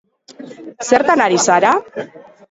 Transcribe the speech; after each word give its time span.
Zertan 0.87 1.21
ari 1.25 1.37
zara? 1.43 1.75